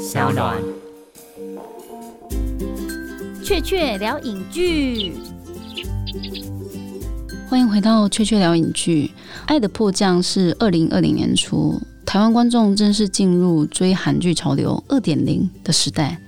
[0.00, 0.56] 小暖。
[3.44, 5.12] 雀雀聊影剧，
[7.46, 9.08] 欢迎回到雀雀聊影剧。
[9.44, 16.18] 《爱的迫降》是二零二零年初，台湾观众正式进入追韩剧潮流二点零的时代。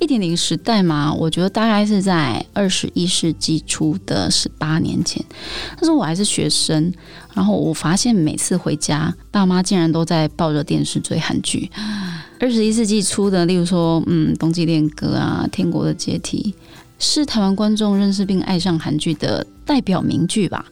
[0.00, 5.22] 一点零时代嘛，我觉得大概是在二十一世纪初的十八年前。
[5.78, 6.90] 那时候我还是学生，
[7.34, 11.70] 然后我发现每次回家，爸妈竟然都在抱着电视追韩剧。
[12.40, 16.54] 二十一世纪初的，例如说，嗯，《冬季恋歌》啊，《天国的阶梯》，
[16.98, 20.64] 是台湾观众认识并爱上韩剧的代表名剧吧。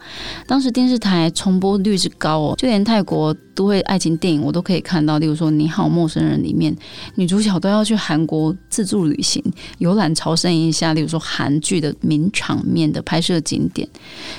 [0.46, 5.18] 当时电视台重播率之高哦，就连泰国都会爱情电影我都可以看到。
[5.18, 6.74] 例如说，《你好，陌生人》里面
[7.16, 9.45] 女主角都要去韩国自助旅行，
[9.77, 10.95] 游览朝圣一下。
[10.95, 13.87] 例如说，韩剧的名场面的拍摄景点。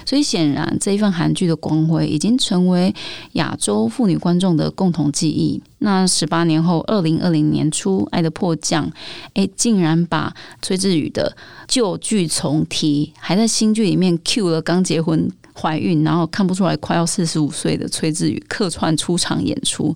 [0.03, 2.91] 所以显然，这一份韩剧的光辉已经成为
[3.33, 5.61] 亚洲妇女观众的共同记忆。
[5.79, 8.87] 那十八年后，二零二零年初，《爱的迫降》
[9.35, 11.37] 诶，竟然把崔智宇的
[11.67, 19.95] 旧剧重提，还在新剧里面 Q 了刚结婚、怀孕，然后看不出来快要四十五岁的崔智宇客串出场演出。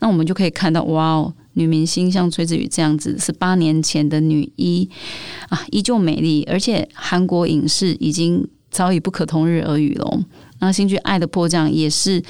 [0.00, 4.88] 那我们就可以看到，哇哦，女明星像崔智宇这样子，是八年前的女一
[5.48, 10.20] 啊，依旧美丽，而且韩国影视已经早已不可同日而语了。
[10.60, 12.22] 那新剧《爱的迫降》也是。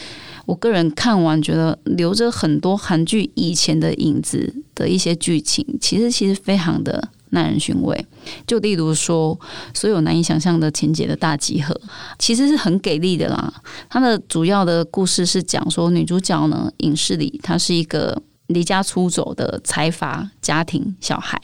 [0.44, 8.06] 我个人看完觉得留着很多韩剧以前的影子的一些剧情，其实其实非常的耐人寻味。
[8.46, 9.38] 就例如说，
[9.74, 11.78] 所有难以想象的情节的大集合，
[12.18, 13.52] 其实是很给力的啦。
[13.90, 21.40] 它的主要的故事是讲说，女主角呢，影视里她是一个离家出走的财阀家庭小孩，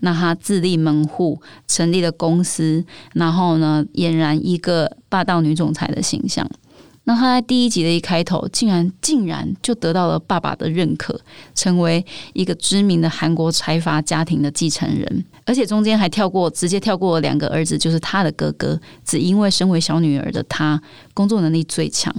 [0.00, 6.48] 那她自立门户，成立了公司，然后呢，俨然一个霸道女总裁的形象。
[7.06, 11.20] 那他在第一集的一开头，竟然竟然就得到了爸爸的认可，
[11.54, 12.02] 成为
[12.32, 20.80] 一个知名的韩国财阀家庭的继承人，而且中间还跳过，直接跳过两个儿子，就是他的哥哥，只因为身为小女儿的他，
[21.12, 22.10] 工作能力最强。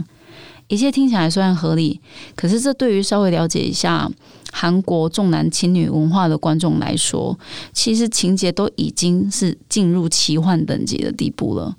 [0.68, 2.00] 一切听起来虽然合理，
[2.35, 4.07] 可是这对于稍微了解一下
[4.51, 7.35] 韩国重男轻女文化的观众来说，
[7.74, 11.75] 其实情节都已经是进入奇幻等级的地步了，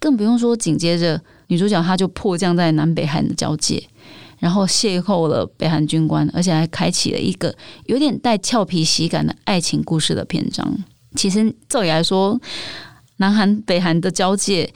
[0.00, 1.22] 更不用说紧接着。
[1.50, 3.82] 女主角她就迫降在南北韩的交界，
[4.38, 7.52] 然后邂逅了北韩军官，而且还开启了一个
[7.86, 10.72] 有点带俏皮喜感的爱情故事的篇章。
[11.16, 12.40] 其实照理来说，
[13.16, 14.72] 南韩北韩的交界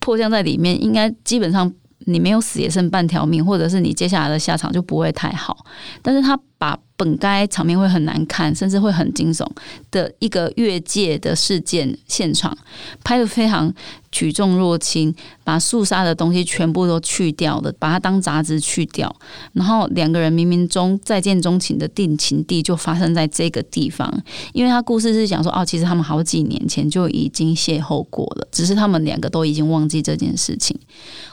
[0.00, 1.70] 迫降在里面，应该基本上
[2.06, 5.66] 你没有死也剩半条命，或者是你接下来的下场就不会太好。
[6.00, 9.46] 但是他把本该场面会很难看，甚至会很惊悚
[9.90, 12.56] 的一个越界的事件现场，
[13.04, 13.70] 拍的非常。
[14.14, 19.12] 举重若轻，把肃杀的东西全部都去掉了，把它当杂质去掉。
[19.54, 24.08] 然后两个人冥冥中再见钟情的定情地就发生在这个地方，
[24.52, 30.78] 因为他故事是讲说，哦，其实他们好几年前就已经邂逅过了，只是他们两个都已经忘记这件事情。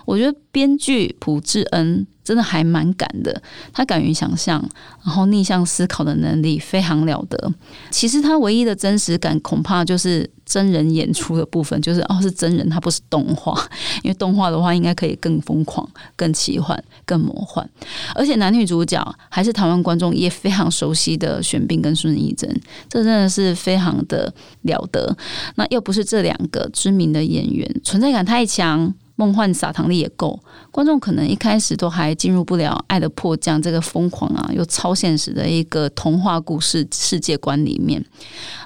[0.06, 3.40] 我觉得编剧朴智恩真的还蛮敢的，
[3.72, 4.59] 他敢于想象，
[5.06, 7.53] 然后逆向思考的能力非常了得。
[7.92, 12.69] 其实他唯一的真实感，恐怕就是真人演出的部分，就是哦是真人。
[12.69, 13.57] 它不是动画，
[14.03, 17.66] 因为动画的话应该可以更疯狂、更奇幻、更魔幻，
[18.13, 22.50] 而且男女主角还是台湾观众也非常熟悉的玄彬跟孙艺珍，
[22.89, 25.16] 这真的是非常的了得。
[25.56, 28.94] 那又不是这两个知名的演员，存在感太强。
[29.21, 30.39] 梦幻撒糖力也够，
[30.71, 38.03] 观众可能一开始都还进入不了《爱的迫降》这个疯狂啊又超现实的一个童话故事世界观里面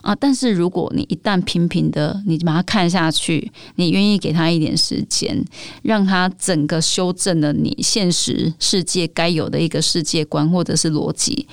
[0.01, 0.16] 啊。
[0.16, 5.43] 但是如果你一旦频频的你把它看下去，你愿意给他一点时间，
[5.83, 11.45] 让他整个修正了你现实世界该有的一个世界观或者是逻辑，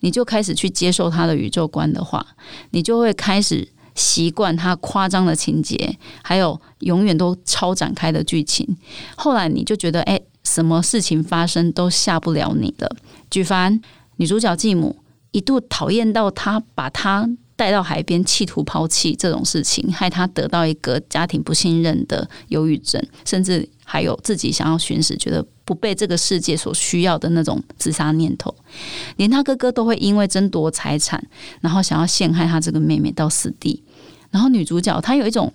[0.00, 2.26] 你就开始去接受他的宇宙观的话，
[2.70, 3.68] 你就会开始。
[3.96, 8.76] 习惯他夸张的情节，还有永远都超展开的剧情，
[9.16, 12.96] 后来你就觉得，哎，什么事情发生都吓不了你了。
[13.30, 13.80] 举凡
[14.16, 14.94] 女主角继母
[15.32, 28.54] 一度讨厌到他把他带到海边，企图抛弃这种事情，害他得到一个家庭不信任的忧郁症，甚至还有自己想要寻死，觉得不被这个世界所需要的那种自杀念头，
[29.16, 31.26] 连他哥哥都会因为争夺财产，
[31.62, 33.82] 然后想要陷害他这个妹妹到死地。
[34.36, 35.50] 然后女主角她有一种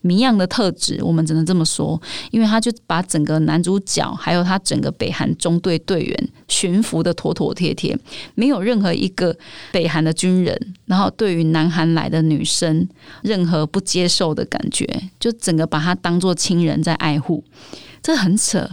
[0.00, 2.00] 谜样的特质，我们只能这么说，
[2.30, 7.94] 因为她就把整个男主角还有他整个北韩中队队员驯服的妥妥帖帖，
[8.34, 9.36] 没有任何一个
[9.70, 12.88] 北韩的军人，然后对于南韩来的女生
[13.20, 14.86] 任何不接受的感觉，
[15.20, 17.44] 就整个把她当做亲人在爱护，
[18.02, 18.66] 这很扯。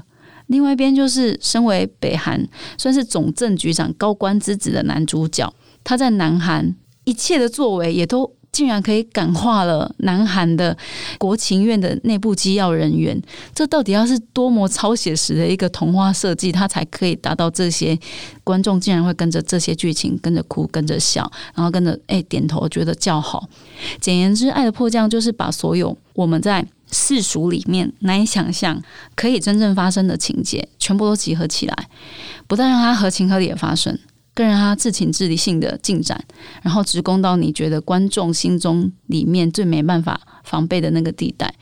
[0.47, 2.47] 另外一边就是身为北韩
[2.77, 5.53] 算是总政局长高官之子的男主角。
[5.83, 8.38] 他在南韩一切的作为也都。
[8.51, 10.75] 竟然可以感化了南韩的
[11.17, 13.21] 国情院的内部机要人员，
[13.53, 17.97] 这到底要是多么超写实的一个童话设计，它才可以达到这些
[18.43, 23.47] 观众竟然会跟着这些剧情跟着哭、跟着笑，然后跟着哎点头，觉得叫好。
[24.01, 28.81] 简言之，《爱的迫降》就是把所有我们在世俗里面难以想象
[29.15, 31.87] 可以真正发生的情节，全部都集合起来，
[32.47, 33.97] 不但让它合情合理的发生。
[34.33, 36.23] 更让他自情自理性的进展，
[36.61, 41.53] 然后直攻到你觉得观众心中里面最没办法防备的那个地带，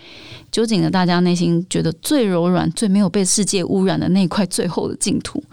[0.51, 5.43] 揪紧了大家内心觉得最柔软、最没有被世界污染的那块最后的净土。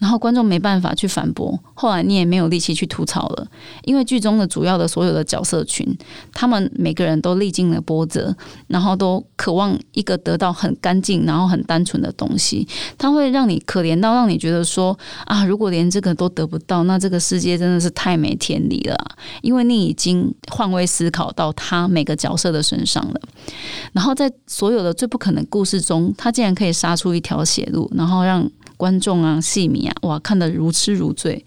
[0.00, 3.46] 然后观众没办法去反驳，后来你也没有力气去吐槽了，
[3.84, 5.86] 因为剧中的主要的所有的角色群，
[6.32, 8.34] 他们每个人都历经了波折，
[8.66, 12.66] 然后都渴望一个得到很干净，然后很单纯的东西。
[12.96, 18.96] 他会让你可怜到让你觉得说啊，如果连这个都得不到，那这个世界真的是太没天理了。
[19.42, 23.20] 因为你已经换位思考到他每个角色的身上了，
[23.92, 28.50] 然后在所有的最不可能故事中，他竟然可以杀出一条血路，然后让。
[28.80, 31.44] 观众啊，戏迷啊，哇，看得如痴如醉，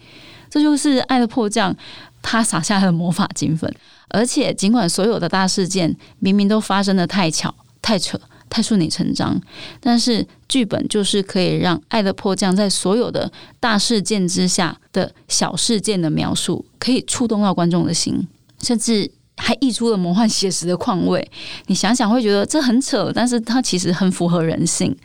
[0.51, 1.73] 这就是《爱的迫降》
[2.21, 3.73] 他撒下的魔法金粉。
[4.09, 7.51] 而且，尽管所有的大事件明明都发生的太巧、
[7.81, 9.41] 太扯、太顺理成章，
[9.79, 18.27] 但是剧本就是可以让《爱的迫降》在所有的大事件之下的小事件的描述，可以触动到观众的心，
[18.61, 19.09] 甚至。
[19.45, 21.29] 还溢出了魔幻写实的况味，
[21.67, 24.95] 你想想会觉得这很扯，但是它其实很符合人性。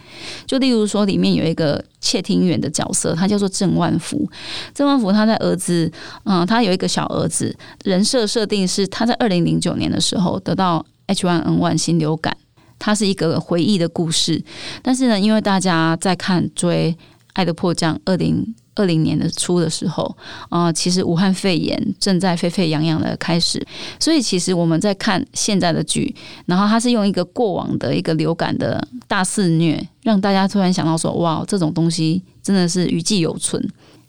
[0.46, 4.30] 就例如说，里面有一个窃听员的角色，他叫做郑万福。
[4.72, 5.90] 郑万福他在儿子，
[6.22, 7.52] 嗯，他有一个小儿子，
[7.82, 12.36] 人设设定是他在二零零九年的时候得到 H1N1 新流感，
[12.78, 14.40] 他是一个回忆的故事。
[14.82, 16.96] 但是呢，因为大家在看追
[17.32, 18.54] 《爱的迫降》二零。
[18.78, 20.16] 二零年的初的时候，
[20.48, 23.60] 啊，其实武汉肺炎正在沸沸扬扬的开始，
[23.98, 26.14] 所以其实我们在看现在的剧，
[26.46, 33.60] 然后他是用一个过往的一个流感的大肆虐，让大家突然想到说，哇，这种东西真的是余悸犹存，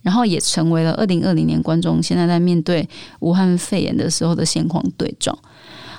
[0.04, 2.88] 然后也成为了二零二零年观众现在在面对
[3.22, 5.38] 武汉肺炎的时候的现况对照。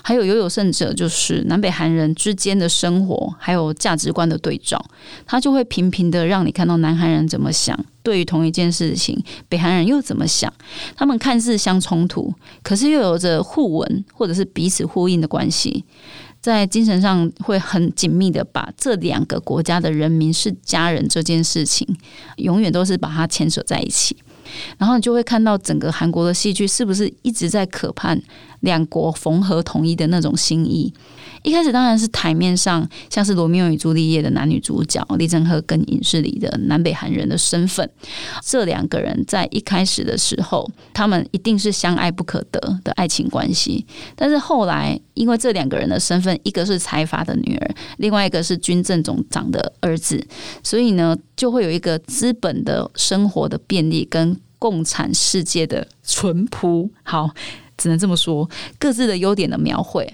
[0.03, 4.83] 还有有有甚者，就是南北韩人之间的生活还有价值观的对照，
[5.25, 10.51] 他就会频频的让你看到南韩人怎么想，对于同一件事情，北韩人又怎么想。
[10.95, 12.33] 他们看似相冲突，
[12.63, 15.83] 可是又有着互文或者是彼此呼应的关系，
[16.41, 21.87] 在精神上会很紧密的把这两个国家的人民是家人这件事情，
[22.37, 24.17] 永远都是把它牵扯在一起。
[24.77, 28.21] 然后你就会看到整个韩国的戏剧是不是一直在渴盼
[28.61, 30.91] 两国缝合统一的那种心意。
[31.43, 37.89] 一开始当然是台面上像是罗密欧与朱丽叶的男女主角李正赫跟影视里的南北韩人的身份，
[38.43, 43.83] 这两个人在一开始的时候，他们一定是相爱不可得的爱情关系。
[44.15, 50.23] 但是后来，因为这两个人的身份，一个是财阀的女儿，另外一个是军政总长的儿子，
[50.61, 56.91] 所以呢，就会有一个资本的生活的便利跟共产世界的淳朴。
[57.01, 57.31] 好，
[57.81, 58.47] 只能这么说，
[58.77, 60.07] 各自的优点的描绘。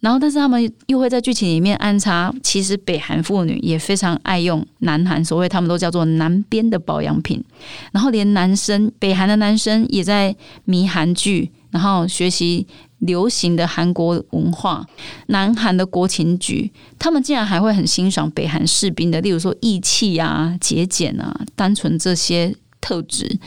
[0.00, 7.42] 然后，但是他们又会在剧情里面安插，其实北韩妇女也非常爱用南韩，所谓他们都叫做南边的保养品。
[7.90, 12.64] 然后，连男生，北韩的男生也在迷韩剧，然后学习
[12.98, 14.86] 流行的韩国文化。
[15.26, 22.54] 南韩的国情局，他们竟然还会很欣赏北韩士兵的，例如说义气啊、节俭啊、单纯这些。
[22.80, 23.38] 特质，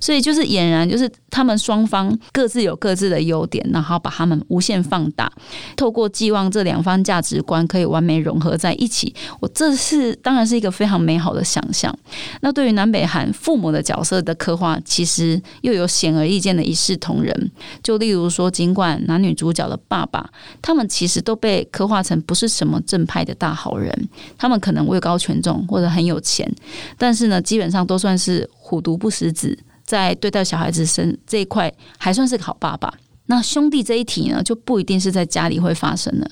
[0.00, 5.30] 所以就是俨然就是他们双方各自有各自的优点，然后把他们无限放大，
[5.76, 9.14] 透过寄望这两方价值观可以完美融合在一起。
[9.40, 11.94] 我这是当然是一个非常美好的想象。
[12.40, 17.50] 那对于南北韩父母的角色的刻画，其实又有显而易见的一视同仁。
[17.82, 20.28] 就例如说，尽管男女主角的爸爸，
[20.62, 24.08] 他们其实都被刻画成不是什么正派的大好人，
[24.38, 26.50] 他们可能位高权重或者很有钱，
[26.96, 28.48] 但是呢，基本上都算是。
[28.70, 32.94] 虎毒不食子，在对待小孩子生这一块还算是个好爸爸。
[33.26, 36.30] 那兄弟这一题呢，就不一定是在家里会发生的，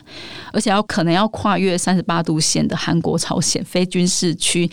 [0.52, 4.68] 而且要可能要跨越三十八度线的韩国、朝鲜非军事区，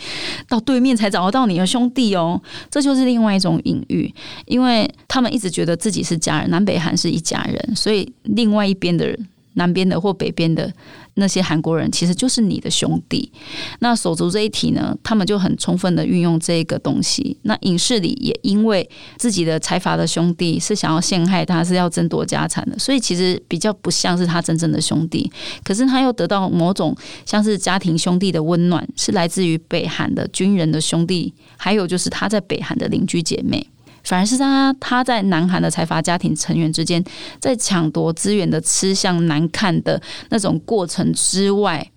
[0.48, 2.40] 到对面才找得到你的兄弟哦。
[2.70, 4.12] 这就是另外一种隐喻，
[4.46, 10.72] 因为他们一直觉得自己是家人，南北韩是一家人，所以另外一边的人，南边的或北边的。
[11.18, 13.32] 那些韩国人其实就是你的兄弟。
[13.78, 17.34] 那手足这一题呢，他们就很充分的运用这个东西。
[17.44, 18.86] 那影视里也因为
[19.16, 25.32] 自己的财阀的兄弟是想要陷害他，是要争夺家产的，所以其实比较不像是他真正的兄弟。
[25.64, 26.94] 可是他又得到某种
[27.24, 33.66] 像是家庭兄弟的温暖，是来自于北韩的军人的兄弟，还有就是他在北韩的邻居姐妹。
[34.06, 37.04] 反而是他他在南韩的财阀家庭成员之间，
[37.40, 41.90] 在抢夺资源的吃相难看的那种过程之外，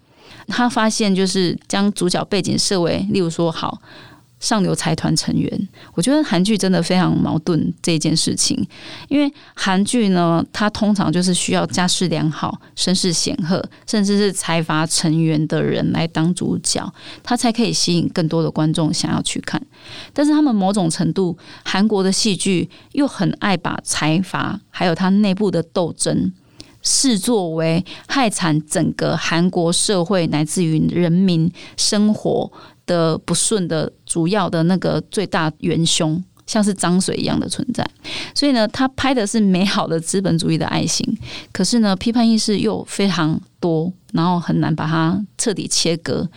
[0.47, 3.79] 他发现就是将主角背景设为，例如说好。
[4.39, 8.65] 上流财团成员，我觉得韩剧真的非常矛盾这件事情，
[9.09, 16.91] 因为韩剧呢，它通常就是需要家世良好、身世显赫，甚至是财阀成员的人来当主角，
[17.21, 19.61] 它才可以吸引更多的观众想要去看。
[20.13, 26.31] 但是他们某种程度，韩国的戏剧又很爱把财阀还有他内部的斗争
[26.81, 32.49] 视作为害惨整个韩国社会乃至于人民生活。
[32.89, 37.87] 的不顺的主要的那个最大元凶，像是脏水一样的存在。
[38.33, 41.05] 所以呢，他拍的是美好的资本主义的爱情，
[41.53, 46.27] 可是呢，批判意识又非常多，然后很难把它彻底切割。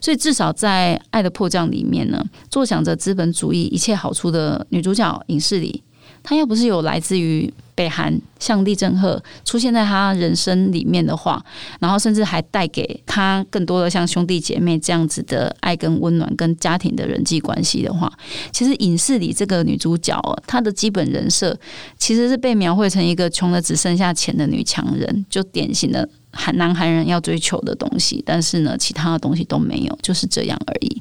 [0.00, 5.82] 所以至少在《爱的迫降》里面呢，坐享着资本主义一切好处的女主角影视里，
[6.22, 7.52] 她要不是有来自于。
[7.78, 11.40] 北韩像李正赫出现在他人生里面的话，
[11.78, 18.12] 然后甚至还带给他更多的像兄弟姐妹这样子的爱跟温暖，跟家庭的人际关系的话，
[18.50, 21.56] 其实影视里这个女主角，她的基本人设
[21.96, 31.00] 其实是被描绘成一个穷的只剩下钱的女强人，就典型的韩南韩人要追求的东西，但是呢，其他的东西都没有，就是这样而已。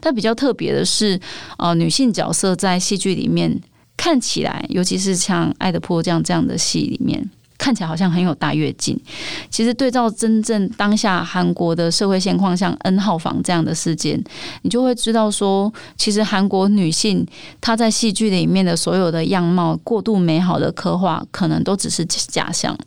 [0.00, 1.20] 但比较特别的是，
[1.58, 3.60] 呃，女性角色在戏剧里面。
[3.98, 7.28] 看起来，尤其是像《爱的迫降》这样的戏里面，
[7.58, 8.96] 看起来好像很有大跃进。
[9.50, 14.22] 其实对照真正当下韩国的社会现况，像 N 号房这样的事件，
[14.62, 17.26] 你就会知道说，其实韩国女性
[17.60, 22.78] 她在戏剧里面的所有的样貌，过度美好的刻画，可能都只是假象。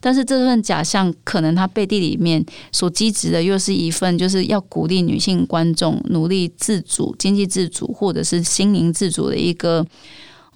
[0.00, 9.86] 但是这份假象，可能她背地里面所积植的，又是一份就是要鼓励女性观众努力自主、经济自主，或者是心灵自主的一个。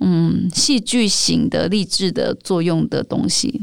[0.03, 3.63] 嗯，戏剧型的励志的作用的东西，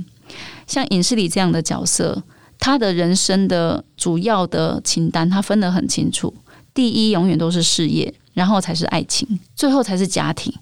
[0.66, 2.24] 像影视里这样的角色，
[2.58, 6.34] 他的人生的主要的清单，他分得很清楚。
[6.74, 10.54] 第一，永远都是事业，然后才是爱情，最后才是家庭。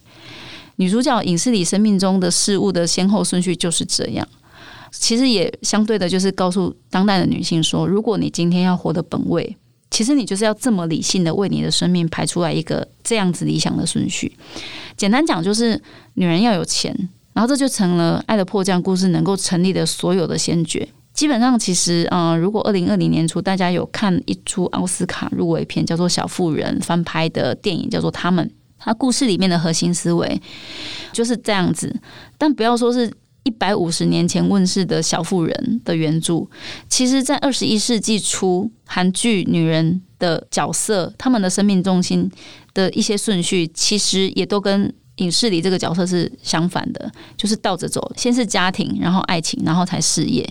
[0.78, 4.28] 女主角影视里生命中的事物的先后顺序就是这样。
[4.92, 9.58] 其实也相对的，就是告诉当代的女性说，如果你今天要活得本位，
[9.90, 14.32] 其实你就是要这么理性的为你的生命排出来一个这样子理想的顺序。
[14.96, 15.82] 简单讲，就是
[16.16, 16.94] 女人要有钱，
[17.34, 20.88] 然后这就成了《爱的迫降》故事能够成立的所有的先决。
[21.14, 28.46] 基本上，其实，嗯，如果二零二零年初大家有看一出奥斯卡入围片，叫做《小妇人》翻拍的电影，叫做《他们》，
[28.78, 30.40] 它故事里面的核心思维
[31.12, 31.96] 就是这样子。
[32.38, 33.12] 但不要说是
[33.48, 36.46] 一百五十年前问世的小妇人的原著，
[36.90, 42.30] 其实在二十一世纪初，韩剧女人的角色，她们的生命中心。
[42.74, 50.48] 的一些顺序，其实也都跟影视里这个角色是相反的，就是倒着走，先是家庭，然后爱情，然后才事业，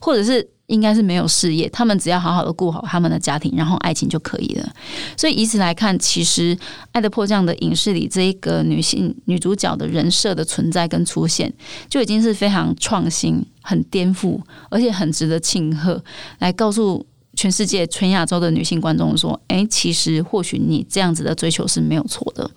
[0.00, 4.72] 或者是应该是没有事业，他们只要好好的顾好他们的家庭，然后爱情就可以了。
[5.16, 6.56] 所以以此来看，其实
[6.92, 11.52] 《爱的迫降》的影视里这一个女性女主角的人设的存在跟出现，
[11.90, 16.02] 就已经是非常创新、很颠覆，而且很值得庆贺，
[16.38, 17.04] 来告诉。
[17.36, 22.50] 全世界全亚洲的女性观众说：“哎，其实或许你这样子的追求是没有错的。”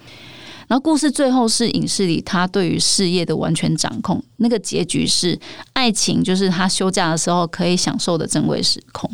[0.72, 5.38] 然后故事最后是影视里他对于事业的完全掌控，那个结局是
[5.74, 9.12] 爱情，就是他休假的时候可以享受的珍贵时空，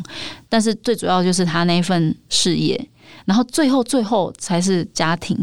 [0.48, 2.88] 但是最主要就是他那份事业。
[3.24, 5.36] 然后最后最后才是家庭。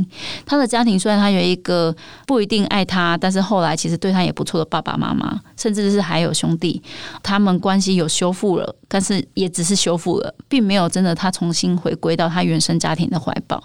[0.46, 1.94] 他的家庭虽然他有一个
[2.26, 6.82] 不一定爱他，但是后来其实对他也不错的爸爸妈妈，甚至是还有兄弟，
[7.22, 13.62] 他们关系有修复了，但是也只是修复了，并没有真的他重新回归到他原生家庭的怀抱。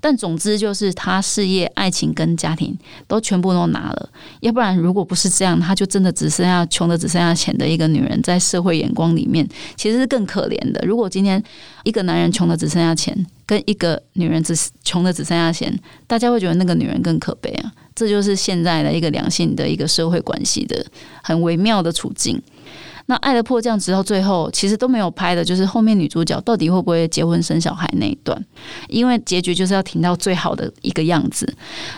[0.00, 2.76] 但总之就是他事业、爱情跟家庭
[3.06, 4.08] 都全部都拿了。
[4.40, 10.82] 要不然如果不是这样，他就真的只剩下穷的只剩下钱的一个女人，在社会眼光里面其实是更可怜的。
[10.86, 11.42] 如果今天
[11.84, 17.72] 一个男人穷的只剩下钱，跟一个女人只是穷的只剩下钱，大家会觉得那个女人更可悲啊！
[17.94, 20.82] 这就是现在的一个良性的一个社会关系的
[21.22, 22.40] 很微妙的处境。
[23.06, 28.42] 那《爱的迫降》直到最后，其实都没有拍的，就是后面女主角到底会不会结婚生小孩那一段，
[28.88, 31.52] 因为结局就是要停到最好的一个样子。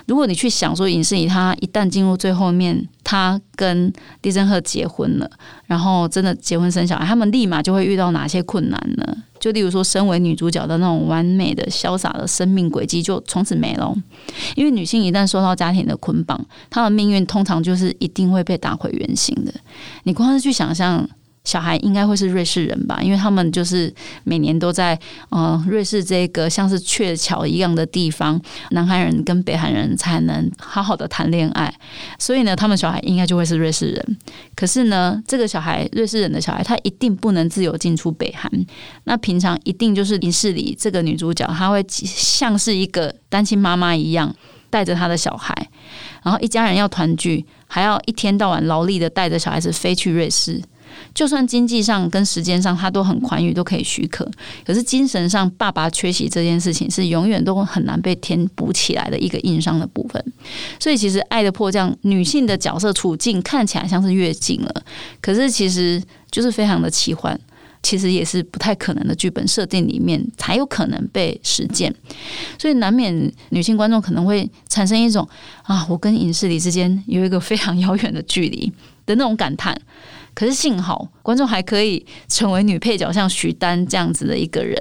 [0.06, 3.92] 如果你去想说，尹世怡她一旦进入最后面，她跟
[4.22, 5.30] 李正赫结婚了，
[5.66, 9.16] 然后真的结婚生小孩，他们立马就会遇到哪些困难呢？
[9.44, 13.94] 就例如说，身为女主角的那种完美的、潇洒的生命轨迹就从此没了。
[14.56, 19.52] 因为女性一旦受到家庭的捆绑，她的命运通常就是一定会被打回原形的。
[20.04, 21.06] 你光是去想象
[21.44, 23.92] 小孩应该会是瑞士人吧，因为他们就是
[24.24, 24.98] 每年都在
[25.30, 31.72] 嗯瑞士这个像是鹊桥一样的地方，南韩人跟北韩人才能好好的谈恋爱，
[32.18, 34.18] 所以呢，他们小孩应该就会是瑞士人。
[34.56, 38.50] 可是呢，这个小孩瑞士人的小孩，他一定不能自由进出北韩。
[39.04, 44.34] 那平常一定就是影视里这个女主角，她会像是一个单亲妈妈一样，
[44.70, 45.54] 带着她的小孩，
[46.22, 50.62] 然后一家人要团聚，还要一天到晚劳力的带着小孩子飞去瑞士。
[51.14, 54.28] 就算经济上跟时间上他都很宽裕，都可以许可，
[54.64, 60.24] 可是精神上爸爸缺席这件事情是永远都很难被填补起来的一个硬伤的部分。
[60.80, 64.84] 所以其实《爱的迫降》女性的角色处境看起来像是越境了，
[65.20, 67.38] 可是其实就是非常的奇幻，
[67.82, 71.94] 其实也是不太可能的剧本设定里面才有可能被实践。
[72.58, 75.26] 所以难免女性观众可能会产生一种
[75.62, 78.72] 啊，我跟影视里之间有一个非常遥远的距离
[79.06, 79.78] 的那种感叹。
[80.34, 84.76] 可是幸好观众还可以成为女配角，像徐丹这样子的一个人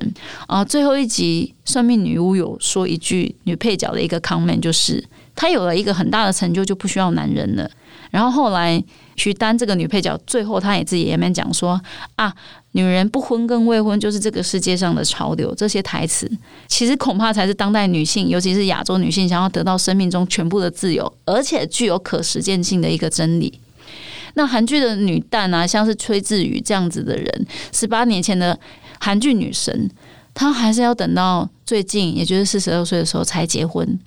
[0.48, 0.66] 啊。
[0.66, 5.04] 最后一集算命女巫有说一句女配角的一个 comment，就是
[5.36, 7.70] 她有了一个很大的成就，就不需要男人了。
[8.10, 8.84] 然后后来
[9.16, 11.80] 徐丹这个女配角最后她也自己也面讲说
[12.16, 12.34] 啊，
[12.74, 15.54] 女人不婚跟未婚就是这个世界上的潮流。
[15.56, 16.30] 这些台词
[16.68, 23.60] 其实恐怕才是当代女性，尤其是亚洲女性想要得到生命中全部的自由，而且具有可实践性的一个真理。
[24.36, 28.60] 那韩剧的女旦啊，像是崔智宇这样子的人，十八年前的
[29.00, 29.90] 韩剧女神，
[30.34, 34.00] 她还是要等到最近，也就是四十二岁的时候才结婚。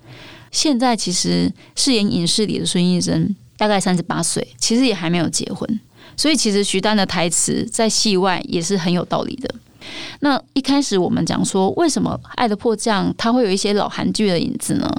[0.51, 5.79] 现在其实饰演影视里的孙艺珍，大概三十八岁，其实也还没有结婚。
[6.15, 9.53] 所以其实徐丹的台词在戏外也是很有道理的。
[10.19, 14.89] 那一开始我们讲说，为什么《爱的迫降》它会有一些老韩剧的影子呢？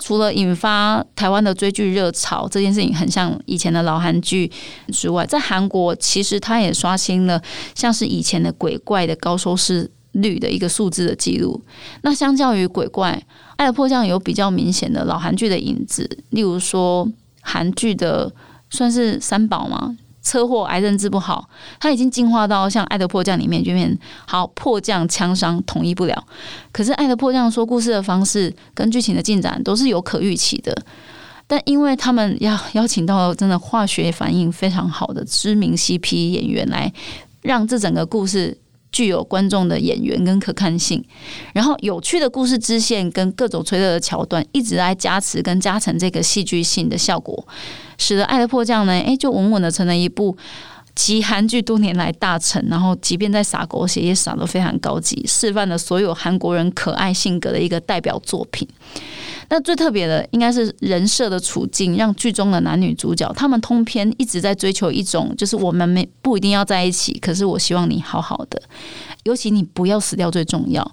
[0.00, 4.50] 除了引发台湾的追剧热潮这件事情很像以前的老韩剧
[4.92, 7.40] 之外，在韩国其实它也刷新了
[7.74, 11.60] 像是以前的鬼怪的高收视率的一个数字的记录。
[12.02, 13.12] 那相较于鬼怪，
[13.56, 17.08] 《爱的迫降》有比较明显的老韩剧的影子，例如说
[17.40, 18.32] 韩剧的
[18.70, 19.96] 算是三宝吗？
[20.24, 26.26] 车祸、癌症治不好，他已经进化到像《爱的迫降》里面，就变好迫降枪伤统一不了。
[26.72, 30.76] 可是《爱的迫降》说故事的方式跟剧情的进展都是有可预期的，
[31.46, 36.92] 但因为他们要邀请到真的化学反应非常好的知名 CP 演员来，
[37.42, 38.58] 让这整个故事。
[38.94, 41.04] 具有观众的演员跟可看性，
[41.52, 47.44] 然后有趣的故事支线跟各种催泪的桥段，一直在加持跟加成这个戏剧性的效果，
[47.98, 50.36] 使得《爱的迫降》呢，诶，就稳稳的成了一部
[50.94, 58.68] 集韩剧多年来大成，然后即便在撒狗血也撒得非常高级，示范了所有韩国人可爱性格的一个代表作品。
[59.48, 68.60] 那最特别的应该是人设的处境，让剧中的男女主角他们通篇一直在追求一种，就是我们没不一定要在一起，可是我希望你好好的，
[69.24, 70.88] 尤其你不要死掉最重要。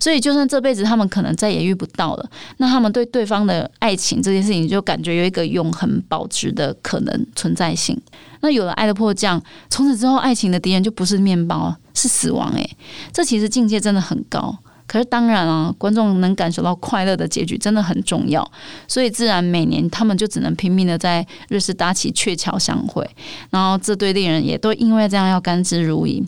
[0.00, 8.00] 所以就算这辈子他们可能再也遇不到了，那他们对对方的爱情这件事情就感觉有一个永恒保值的可能存在性。
[8.40, 12.52] 那有了爱的迫降，从此之后爱情的敌人就不是面包，是死亡。
[12.52, 12.76] 诶，
[13.12, 14.56] 这其实境界真的很高。
[14.86, 18.48] 可是当然啊，观众能感受到快乐的结局真的很重要，
[18.86, 23.08] 所以自然每年他们就只能拼命的在瑞士搭起鹊桥相会，
[23.50, 26.24] 然后这对恋人也都因为这样要甘之如饴，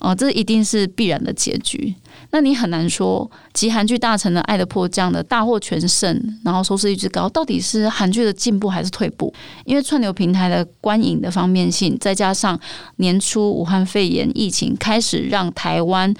[0.00, 1.94] 哦，这一定是必然的结局。
[2.32, 9.32] 那你很难说，集韩剧大成的《爱的迫降》的大获全胜，然后收视率之高，到底是韩剧的进步还是退步？
[9.64, 12.58] 因为串流平台的观影的方便性，再加上
[12.96, 16.14] 年初武汉肺炎疫情开始让台湾。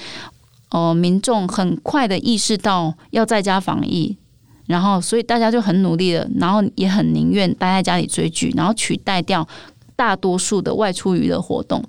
[0.71, 4.17] 哦，民众很快的意识到要在家防疫，
[4.67, 9.47] 然后所以大家就很努力的，然后也很宁愿待在家里追剧，然后取代掉
[9.97, 11.85] 大多数的外出娱乐活动。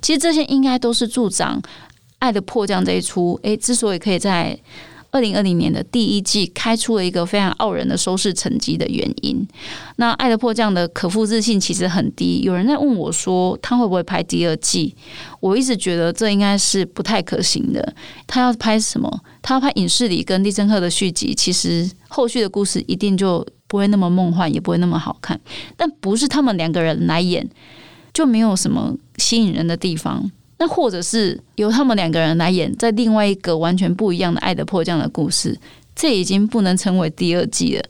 [0.00, 1.60] 其实这些应该都是助长
[2.18, 4.58] 《爱的迫降》这一出，诶，之所以可以在。
[5.16, 9.48] 二零二零年的第一季开出了一个非常傲人的收视成绩的原因。
[9.96, 12.42] 那《爱的迫降》的可复制性其实很低。
[12.42, 14.94] 有人在问我说，他会不会拍第二季？
[15.40, 17.94] 我一直觉得这应该是不太可行的。
[18.26, 19.20] 他要拍什么？
[19.40, 25.40] 他要拍影视里跟利申赫的续集，其实后续的故事一定就不会那么梦幻，也不会那么好看。
[25.78, 27.48] 但不是他们两个人来演，
[28.12, 30.30] 就没有什么吸引人的地方。
[30.58, 35.58] 那或者是由他们两个人来演，在另外一个完全不一样的《爱的迫降》的故事，
[35.94, 37.84] 这已经不能称为第二季了。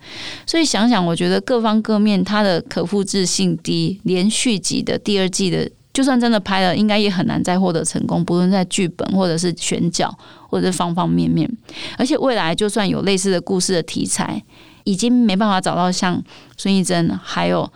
[0.44, 10.12] 所以想想，我觉得各方各面它的可复制性低，连续集的第二季的，就算真的拍了，应该也很难再获得成功，不论在剧本或者是选角，
[10.48, 11.48] 或者是方方面面。
[11.96, 14.42] 而且未来就算有类似的故事的题材，
[14.82, 16.20] 已经没办法找到像
[16.56, 17.70] 孙艺珍还有。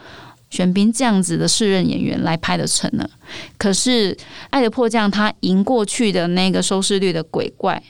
[0.51, 3.09] 玄彬这样子的试任演员来拍得成呢？
[3.57, 4.15] 可是
[4.51, 7.83] 《爱的迫降》他赢过去的那个收视率的鬼怪，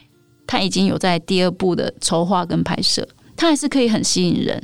[0.47, 4.63] 他已经有在第二部的筹划跟拍摄，他还是可以很吸引人。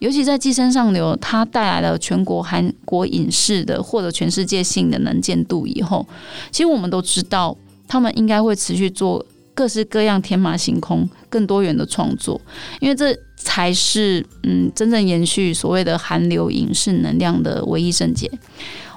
[0.00, 6.06] 尤其在《寄生上流》，它带来了全国韩国影视的或者全世界性的能见度以后，
[6.50, 7.54] 其实我们都知道，
[7.86, 9.22] 他们应该会持续做
[9.54, 12.40] 各式各样天马行空、更多元的创作，
[12.80, 18.30] 因为这才是嗯真正延续所谓的韩流影视能量的唯一症结。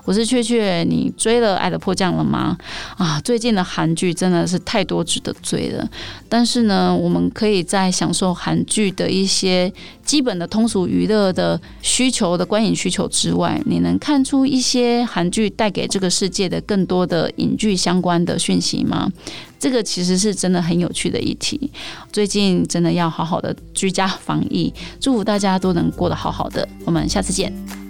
[0.06, 2.58] 我是雀雀，你追了《爱的迫降》了吗？
[2.98, 5.90] 啊，最近的韩剧真的是太多值得追了。
[6.28, 9.72] 但是呢，我们可以在享受韩剧的一些
[10.04, 19.10] 基本的通俗娱乐的需求的观影需求之外，你能看出一些韩剧带给这个世界的更多的影剧相关的讯息吗？
[19.58, 21.72] 这个其实是真的很有趣的议题。
[22.12, 26.68] 最近真的要好好的居家防疫，祝福大家都能过得好好的。
[26.84, 27.83] 我们下次见。